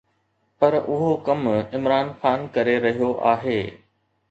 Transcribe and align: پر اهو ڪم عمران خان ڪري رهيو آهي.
پر 0.59 0.73
اهو 0.91 1.09
ڪم 1.27 1.41
عمران 1.75 2.07
خان 2.23 2.39
ڪري 2.57 2.77
رهيو 2.89 3.13
آهي. 3.37 3.61